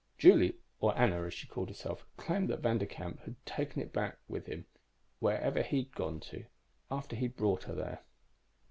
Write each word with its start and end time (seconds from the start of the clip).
Julie 0.17 0.55
or 0.79 0.97
Anna, 0.97 1.25
as 1.27 1.33
she 1.35 1.45
called 1.45 1.69
herself 1.69 2.07
claimed 2.17 2.49
that 2.49 2.61
Vanderkamp 2.63 3.19
had 3.19 3.35
taken 3.45 3.83
it 3.83 3.93
back 3.93 4.17
with 4.27 4.47
him, 4.47 4.65
wherever 5.19 5.61
he'd 5.61 5.93
gone 5.93 6.19
to, 6.21 6.45
after 6.89 7.15
he'd 7.15 7.37
brought 7.37 7.65
her 7.65 7.75
there." 7.75 7.99